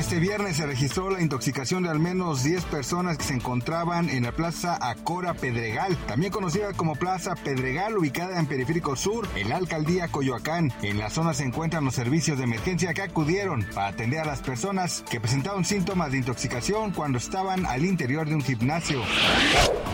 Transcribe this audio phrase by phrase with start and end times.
[0.00, 4.22] Este viernes se registró la intoxicación de al menos 10 personas que se encontraban en
[4.22, 9.58] la Plaza Acora Pedregal, también conocida como Plaza Pedregal, ubicada en Periférico Sur, en la
[9.58, 10.72] alcaldía Coyoacán.
[10.80, 14.40] En la zona se encuentran los servicios de emergencia que acudieron para atender a las
[14.40, 19.02] personas que presentaron síntomas de intoxicación cuando estaban al interior de un gimnasio.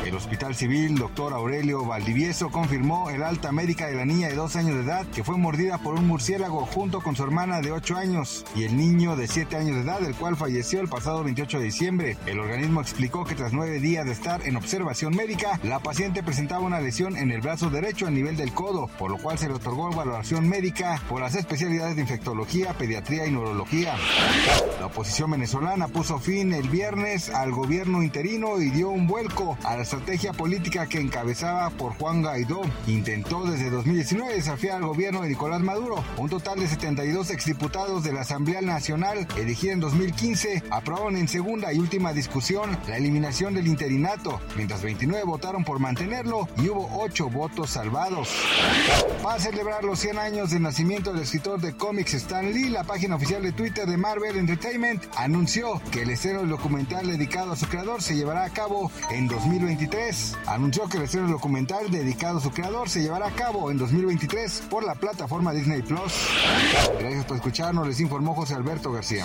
[0.07, 1.33] El Hospital Civil Dr.
[1.33, 5.25] Aurelio Valdivieso confirmó el alta médica de la niña de dos años de edad que
[5.25, 9.17] fue mordida por un murciélago junto con su hermana de 8 años y el niño
[9.17, 12.17] de 7 años de edad, el cual falleció el pasado 28 de diciembre.
[12.27, 16.63] El organismo explicó que tras nueve días de estar en observación médica, la paciente presentaba
[16.63, 19.55] una lesión en el brazo derecho a nivel del codo, por lo cual se le
[19.55, 23.95] otorgó valoración médica por las especialidades de infectología, pediatría y neurología.
[24.81, 29.77] La oposición venezolana puso fin el viernes al gobierno interino y dio un vuelco a
[29.77, 32.63] la estrategia política que encabezaba por Juan Guaidó.
[32.87, 36.03] Intentó desde 2019 desafiar al gobierno de Nicolás Maduro.
[36.17, 41.79] Un total de 72 exdiputados de la Asamblea Nacional en 2015 aprobaron en segunda y
[41.79, 47.71] última discusión la eliminación del interinato, mientras 29 votaron por mantenerlo y hubo 8 votos
[47.71, 48.29] salvados.
[49.23, 53.15] Para celebrar los 100 años del nacimiento del escritor de cómics Stan Lee, la página
[53.15, 57.67] oficial de Twitter de Marvel Entertainment anunció que el estreno del documental dedicado a su
[57.67, 60.37] creador se llevará a cabo en 2023.
[60.47, 63.79] Anunció que el estreno del documental dedicado a su creador se llevará a cabo en
[63.79, 66.13] 2023 por la plataforma Disney Plus.
[66.99, 69.25] Gracias por escucharnos, les informó José Alberto García.